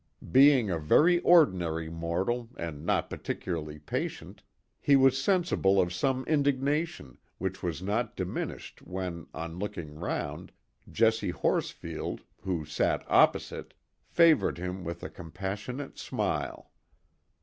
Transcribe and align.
Being 0.31 0.71
a 0.71 0.79
very 0.79 1.19
ordinary 1.19 1.87
mortal 1.87 2.49
and 2.57 2.83
not 2.83 3.07
particularly 3.07 3.77
patient, 3.77 4.41
he 4.79 4.95
was 4.95 5.23
sensible 5.23 5.79
of 5.79 5.93
some 5.93 6.23
indignation, 6.25 7.19
which 7.37 7.61
was 7.61 7.83
not 7.83 8.15
diminished 8.15 8.81
when, 8.81 9.27
on 9.35 9.59
looking 9.59 9.93
round, 9.93 10.53
Jessie 10.91 11.29
Horsfield, 11.29 12.21
who 12.41 12.65
sat 12.65 13.03
opposite, 13.11 13.75
favoured 14.03 14.57
him 14.57 14.83
with 14.83 15.03
a 15.03 15.07
compassionate 15.11 15.99
smile. 15.99 16.71